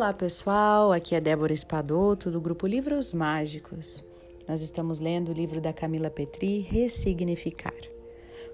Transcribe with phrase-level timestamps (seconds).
[0.00, 4.02] Olá pessoal, aqui é Débora Espadoto do grupo Livros Mágicos.
[4.48, 7.74] Nós estamos lendo o livro da Camila Petri, Ressignificar.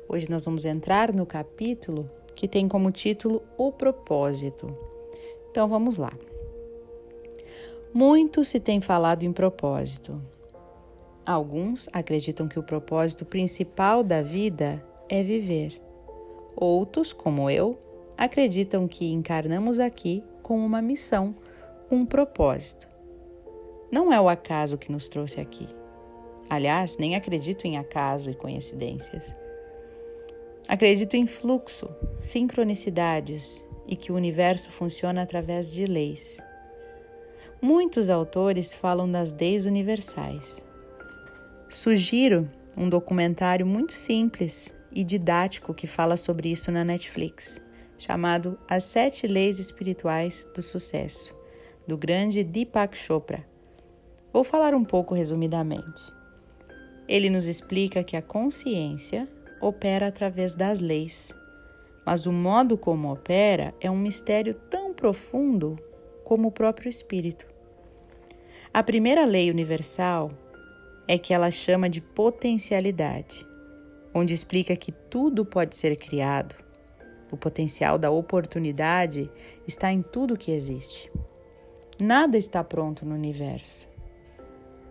[0.08, 4.76] Hoje nós vamos entrar no capítulo que tem como título O Propósito.
[5.48, 6.12] Então vamos lá.
[7.94, 10.20] Muito se tem falado em propósito.
[11.24, 15.80] Alguns acreditam que o propósito principal da vida é viver.
[16.56, 17.78] Outros, como eu,
[18.16, 21.34] acreditam que encarnamos aqui com uma missão,
[21.90, 22.88] um propósito.
[23.90, 25.68] Não é o acaso que nos trouxe aqui.
[26.48, 29.34] Aliás, nem acredito em acaso e coincidências.
[30.68, 31.88] Acredito em fluxo,
[32.20, 36.40] sincronicidades e que o universo funciona através de leis.
[37.60, 40.64] Muitos autores falam das leis universais.
[41.68, 47.60] Sugiro um documentário muito simples e didático que fala sobre isso na Netflix
[47.98, 51.34] chamado As Sete Leis Espirituais do Sucesso,
[51.86, 53.46] do grande Deepak Chopra.
[54.32, 56.12] Vou falar um pouco resumidamente.
[57.08, 59.28] Ele nos explica que a consciência
[59.60, 61.32] opera através das leis,
[62.04, 65.78] mas o modo como opera é um mistério tão profundo
[66.24, 67.46] como o próprio espírito.
[68.74, 70.30] A primeira lei universal
[71.08, 73.46] é que ela chama de potencialidade,
[74.12, 76.65] onde explica que tudo pode ser criado,
[77.30, 79.30] o potencial da oportunidade
[79.66, 81.10] está em tudo que existe.
[82.00, 83.88] Nada está pronto no universo.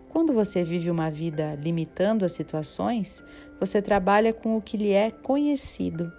[0.08, 3.22] Quando você vive uma vida limitando as situações,
[3.60, 6.12] você trabalha com o que lhe é conhecido.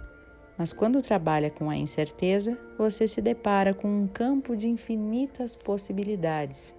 [0.58, 6.74] Mas quando trabalha com a incerteza, você se depara com um campo de infinitas possibilidades.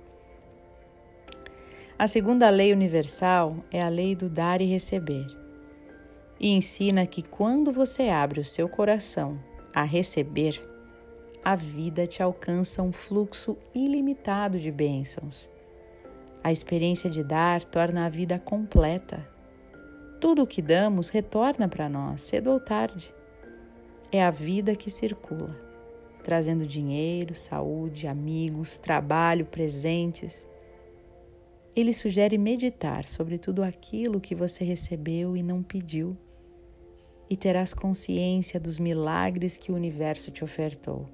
[1.98, 5.47] A segunda lei universal é a lei do dar e receber
[6.40, 9.38] e ensina que quando você abre o seu coração
[9.74, 10.62] a receber,
[11.44, 15.48] a vida te alcança um fluxo ilimitado de bênçãos.
[16.42, 19.28] A experiência de dar torna a vida completa.
[20.20, 23.14] Tudo o que damos retorna para nós, cedo ou tarde.
[24.10, 25.56] É a vida que circula,
[26.22, 30.46] trazendo dinheiro, saúde, amigos, trabalho, presentes.
[31.74, 36.16] Ele sugere meditar sobre tudo aquilo que você recebeu e não pediu
[37.30, 41.06] e terás consciência dos milagres que o universo te ofertou.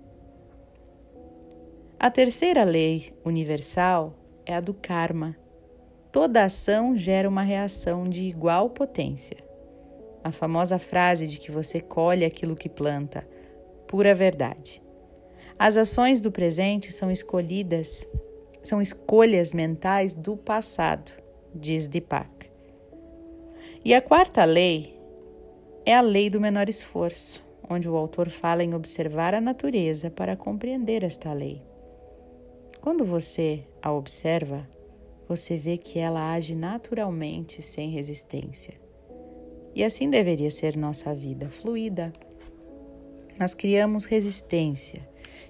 [1.98, 4.14] A terceira lei universal
[4.44, 5.36] é a do karma.
[6.12, 9.38] Toda ação gera uma reação de igual potência.
[10.22, 13.26] A famosa frase de que você colhe aquilo que planta,
[13.86, 14.82] pura verdade.
[15.58, 18.06] As ações do presente são escolhidas,
[18.62, 21.12] são escolhas mentais do passado,
[21.54, 22.50] diz Deepak.
[23.84, 24.93] E a quarta lei
[25.86, 30.36] é a lei do menor esforço, onde o autor fala em observar a natureza para
[30.36, 31.60] compreender esta lei.
[32.80, 34.66] Quando você a observa,
[35.28, 38.74] você vê que ela age naturalmente sem resistência.
[39.74, 42.12] E assim deveria ser nossa vida, fluida.
[43.38, 45.06] Mas criamos resistência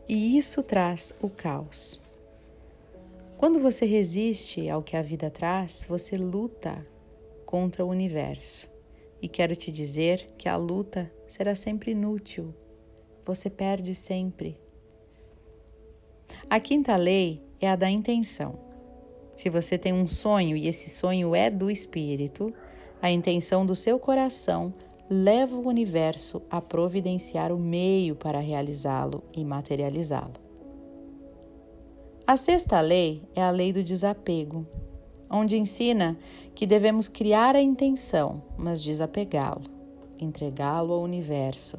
[0.09, 2.01] e isso traz o caos.
[3.37, 6.85] Quando você resiste ao que a vida traz, você luta
[7.45, 8.74] contra o universo.
[9.25, 12.55] E quero te dizer que a luta será sempre inútil.
[13.25, 14.61] Você perde sempre.
[16.51, 18.59] A quinta lei é a da intenção.
[19.35, 22.53] Se você tem um sonho e esse sonho é do espírito,
[23.01, 24.75] a intenção do seu coração
[25.09, 30.35] leva o universo a providenciar o meio para realizá-lo e materializá-lo.
[32.27, 34.67] A sexta lei é a lei do desapego
[35.31, 36.19] onde ensina
[36.55, 39.65] que devemos criar a intenção, mas desapegá-lo,
[40.19, 41.79] entregá-lo ao universo,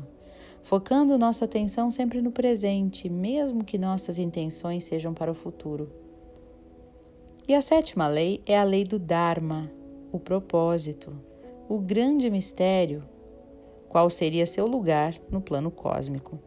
[0.63, 5.89] focando nossa atenção sempre no presente, mesmo que nossas intenções sejam para o futuro.
[7.47, 9.71] E a sétima lei é a lei do Dharma,
[10.11, 11.15] o propósito,
[11.69, 13.03] o grande mistério,
[13.87, 16.39] qual seria seu lugar no plano cósmico.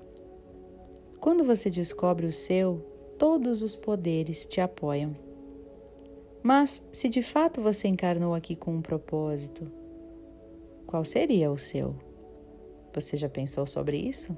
[1.21, 2.85] Quando você descobre o seu,
[3.19, 5.28] todos os poderes te apoiam.
[6.49, 9.71] Mas se de fato você encarnou aqui com um propósito,
[10.87, 11.95] qual seria o seu?
[12.95, 14.35] Você já pensou sobre isso?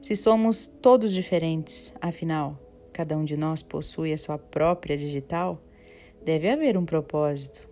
[0.00, 2.56] Se somos todos diferentes, afinal,
[2.92, 5.60] cada um de nós possui a sua própria digital,
[6.24, 7.68] deve haver um propósito.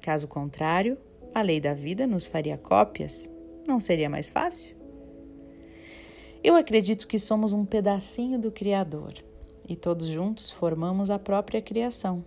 [0.00, 0.96] Caso contrário,
[1.34, 3.28] a lei da vida nos faria cópias.
[3.66, 4.76] Não seria mais fácil?
[6.44, 9.14] Eu acredito que somos um pedacinho do Criador
[9.70, 12.24] e todos juntos formamos a própria criação.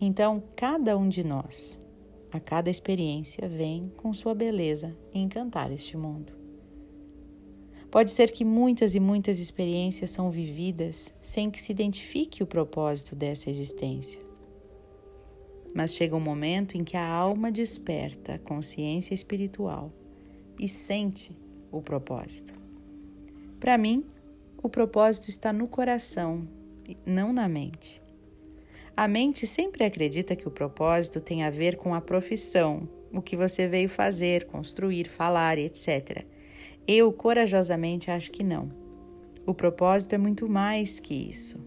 [0.00, 1.82] Então, cada um de nós,
[2.30, 6.32] a cada experiência, vem com sua beleza encantar este mundo.
[7.90, 13.16] Pode ser que muitas e muitas experiências são vividas sem que se identifique o propósito
[13.16, 14.20] dessa existência.
[15.74, 19.92] Mas chega um momento em que a alma desperta a consciência espiritual
[20.60, 21.36] e sente
[21.72, 22.54] o propósito.
[23.58, 24.04] Para mim,
[24.62, 26.46] o propósito está no coração,
[27.04, 28.02] não na mente.
[28.96, 33.36] A mente sempre acredita que o propósito tem a ver com a profissão, o que
[33.36, 36.24] você veio fazer, construir, falar, etc.
[36.88, 38.70] Eu, corajosamente, acho que não.
[39.46, 41.62] O propósito é muito mais que isso.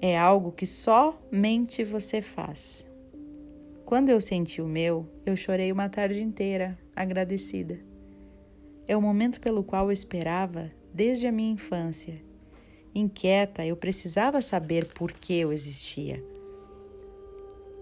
[0.00, 2.84] É algo que somente você faz.
[3.84, 7.78] Quando eu senti o meu, eu chorei uma tarde inteira, agradecida.
[8.88, 12.22] É o momento pelo qual eu esperava desde a minha infância.
[12.94, 16.24] Inquieta, eu precisava saber por que eu existia.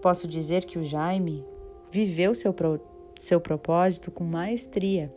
[0.01, 1.45] Posso dizer que o Jaime
[1.91, 2.81] viveu seu, pro,
[3.19, 5.13] seu propósito com maestria.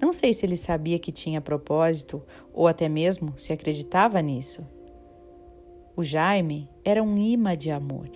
[0.00, 2.22] Não sei se ele sabia que tinha propósito
[2.52, 4.66] ou até mesmo se acreditava nisso.
[5.96, 8.10] O Jaime era um imã de amor.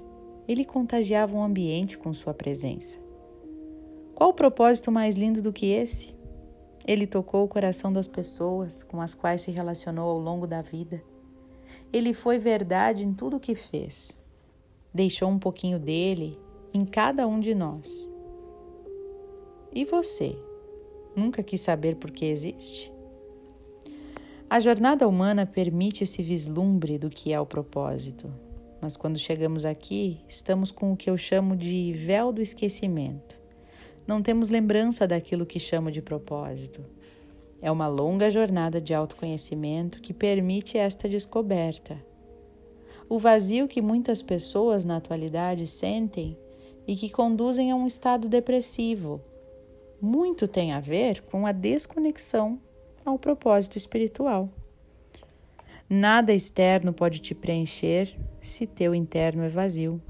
[0.49, 2.99] Ele contagiava o ambiente com sua presença.
[4.15, 6.15] Qual propósito mais lindo do que esse?
[6.87, 11.03] Ele tocou o coração das pessoas com as quais se relacionou ao longo da vida.
[11.93, 14.19] Ele foi verdade em tudo o que fez.
[14.93, 16.39] Deixou um pouquinho dele
[16.75, 18.11] em cada um de nós.
[19.73, 20.37] E você?
[21.15, 22.93] Nunca quis saber por que existe?
[24.49, 28.31] A jornada humana permite esse vislumbre do que é o propósito,
[28.81, 33.42] mas quando chegamos aqui, estamos com o que eu chamo de véu do esquecimento.
[34.07, 36.85] Não temos lembrança daquilo que chamo de propósito.
[37.61, 41.97] É uma longa jornada de autoconhecimento que permite esta descoberta.
[43.09, 46.37] O vazio que muitas pessoas na atualidade sentem
[46.87, 49.21] e que conduzem a um estado depressivo
[50.03, 52.59] muito tem a ver com a desconexão
[53.05, 54.49] ao propósito espiritual.
[55.89, 60.03] Nada externo pode te preencher se teu interno é vazio.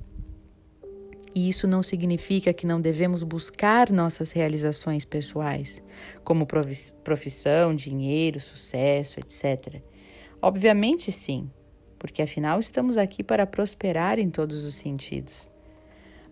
[1.34, 5.82] E isso não significa que não devemos buscar nossas realizações pessoais,
[6.22, 9.80] como profissão, dinheiro, sucesso, etc.
[10.40, 11.50] Obviamente sim,
[11.98, 15.48] porque afinal estamos aqui para prosperar em todos os sentidos.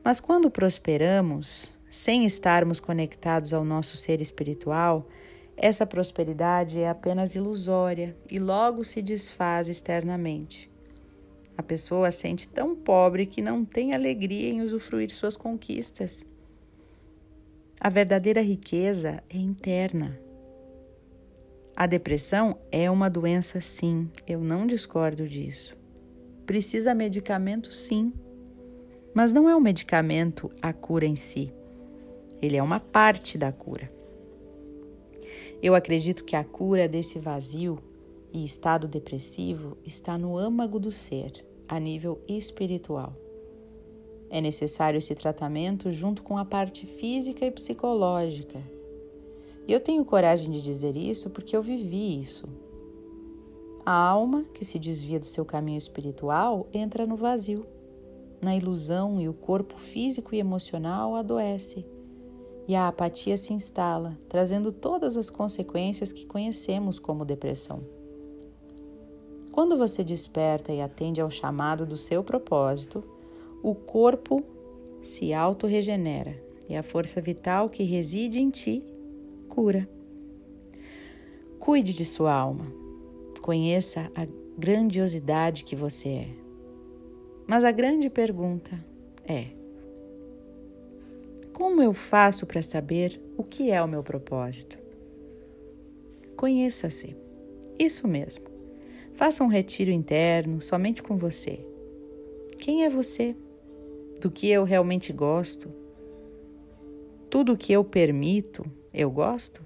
[0.04, 5.08] Mas quando prosperamos, sem estarmos conectados ao nosso ser espiritual,
[5.56, 10.69] essa prosperidade é apenas ilusória e logo se desfaz externamente.
[11.60, 16.24] A pessoa sente tão pobre que não tem alegria em usufruir suas conquistas.
[17.78, 20.18] A verdadeira riqueza é interna.
[21.76, 25.76] A depressão é uma doença, sim, eu não discordo disso.
[26.46, 28.10] Precisa medicamento, sim,
[29.12, 31.52] mas não é o medicamento a cura em si.
[32.40, 33.92] Ele é uma parte da cura.
[35.62, 37.78] Eu acredito que a cura desse vazio
[38.32, 43.14] e estado depressivo está no âmago do ser, a nível espiritual.
[44.28, 48.60] É necessário esse tratamento junto com a parte física e psicológica.
[49.68, 52.48] E eu tenho coragem de dizer isso porque eu vivi isso.
[53.86, 57.64] A alma que se desvia do seu caminho espiritual entra no vazio,
[58.42, 61.86] na ilusão, e o corpo físico e emocional adoece
[62.66, 67.99] e a apatia se instala, trazendo todas as consequências que conhecemos como depressão.
[69.52, 73.02] Quando você desperta e atende ao chamado do seu propósito,
[73.62, 74.42] o corpo
[75.02, 78.82] se autorregenera e a força vital que reside em ti
[79.48, 79.88] cura.
[81.58, 82.66] Cuide de sua alma,
[83.42, 84.26] conheça a
[84.56, 86.28] grandiosidade que você é.
[87.46, 88.78] Mas a grande pergunta
[89.26, 89.48] é:
[91.52, 94.78] como eu faço para saber o que é o meu propósito?
[96.36, 97.16] Conheça-se.
[97.78, 98.59] Isso mesmo.
[99.20, 101.60] Faça um retiro interno somente com você.
[102.56, 103.36] Quem é você?
[104.18, 105.70] Do que eu realmente gosto?
[107.28, 109.62] Tudo o que eu permito, eu gosto?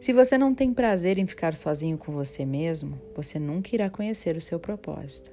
[0.00, 4.34] Se você não tem prazer em ficar sozinho com você mesmo, você nunca irá conhecer
[4.34, 5.30] o seu propósito.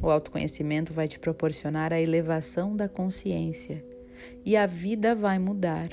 [0.00, 3.84] O autoconhecimento vai te proporcionar a elevação da consciência
[4.44, 5.88] e a vida vai mudar.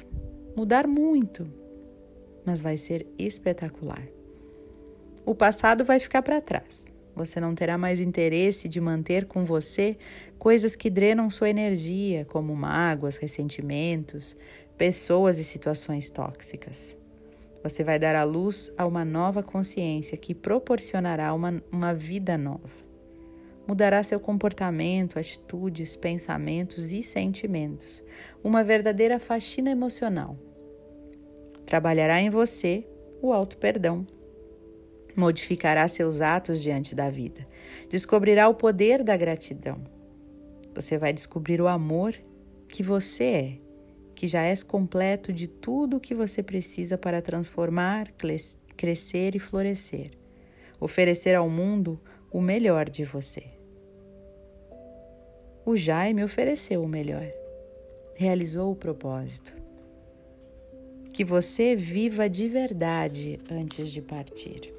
[0.55, 1.51] Mudar muito,
[2.45, 4.16] mas vai ser espetacular.
[5.27, 6.89] O passado vai ficar para trás.
[7.13, 9.97] Você não terá mais interesse de manter com você
[10.39, 14.37] coisas que drenam sua energia, como mágoas, ressentimentos,
[14.77, 16.95] pessoas e situações tóxicas.
[17.61, 22.87] Você vai dar à luz a uma nova consciência que proporcionará uma, uma vida nova
[23.67, 28.01] mudará seu comportamento, atitudes, pensamentos e sentimentos.
[28.41, 30.37] Uma verdadeira faxina emocional.
[31.65, 32.87] Trabalhará em você
[33.21, 34.07] o auto-perdão.
[35.17, 37.47] Modificará seus atos diante da vida.
[37.89, 39.81] Descobrirá o poder da gratidão.
[40.75, 42.13] Você vai descobrir o amor
[42.69, 43.57] que você é,
[44.13, 48.13] que já és completo de tudo o que você precisa para transformar,
[48.75, 50.11] crescer e florescer.
[50.79, 51.99] Oferecer ao mundo
[52.31, 53.43] o melhor de você.
[55.65, 57.27] O Jaime ofereceu o melhor,
[58.15, 59.51] realizou o propósito.
[61.11, 64.76] Que você viva de verdade antes de partir.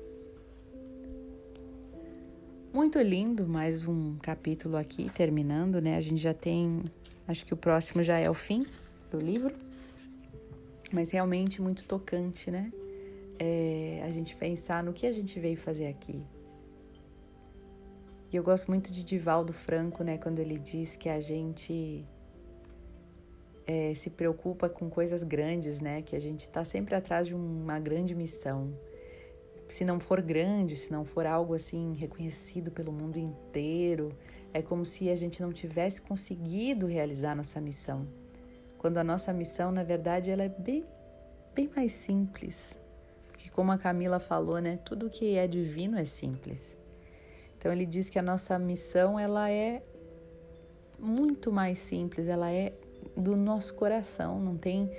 [2.78, 5.96] Muito lindo, mais um capítulo aqui terminando, né?
[5.96, 6.84] A gente já tem,
[7.26, 8.64] acho que o próximo já é o fim
[9.10, 9.52] do livro,
[10.92, 12.72] mas realmente muito tocante, né?
[13.36, 16.22] É, a gente pensar no que a gente veio fazer aqui,
[18.32, 22.06] e eu gosto muito de Divaldo Franco, né, quando ele diz que a gente
[23.66, 27.80] é, se preocupa com coisas grandes, né, que a gente está sempre atrás de uma
[27.80, 28.72] grande missão.
[29.68, 34.16] Se não for grande, se não for algo assim reconhecido pelo mundo inteiro,
[34.54, 38.08] é como se a gente não tivesse conseguido realizar nossa missão.
[38.78, 40.86] Quando a nossa missão, na verdade, ela é bem,
[41.54, 42.78] bem mais simples.
[43.28, 46.74] Porque como a Camila falou, né, tudo que é divino é simples.
[47.58, 49.82] Então ele diz que a nossa missão ela é
[50.98, 52.72] muito mais simples, ela é
[53.16, 54.90] do nosso coração, não tem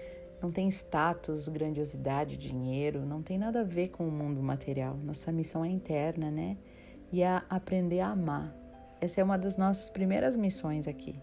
[0.42, 4.96] não tem status, grandiosidade, dinheiro, não tem nada a ver com o mundo material.
[4.98, 6.58] Nossa missão é interna, né?
[7.12, 8.56] E é aprender a amar.
[9.02, 11.20] Essa é uma das nossas primeiras missões aqui.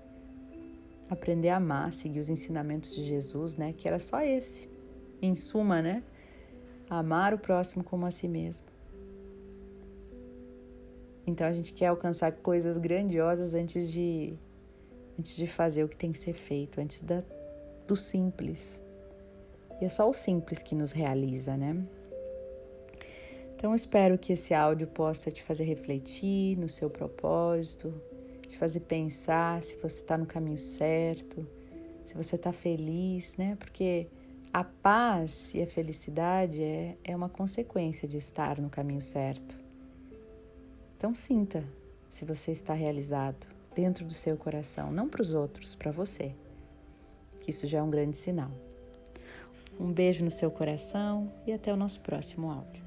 [1.08, 3.72] Aprender a amar, seguir os ensinamentos de Jesus, né?
[3.72, 4.68] Que era só esse.
[5.22, 6.02] Em suma, né?
[6.90, 8.66] Amar o próximo como a si mesmo.
[11.26, 14.38] Então a gente quer alcançar coisas grandiosas antes de
[15.18, 17.22] antes de fazer o que tem que ser feito, antes da,
[17.86, 18.84] do simples.
[19.80, 21.76] E é só o simples que nos realiza, né?
[23.54, 27.92] Então espero que esse áudio possa te fazer refletir no seu propósito,
[28.46, 31.46] te fazer pensar se você está no caminho certo,
[32.04, 33.56] se você está feliz, né?
[33.56, 34.06] Porque
[34.52, 39.58] a paz e a felicidade é, é uma consequência de estar no caminho certo.
[40.96, 41.64] Então sinta
[42.08, 46.34] se você está realizado dentro do seu coração, não para os outros, para você.
[47.40, 48.50] Que isso já é um grande sinal.
[49.78, 52.85] Um beijo no seu coração e até o nosso próximo áudio.